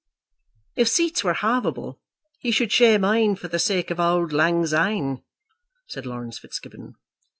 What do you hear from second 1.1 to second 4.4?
were halveable, he should share mine, for the sake of auld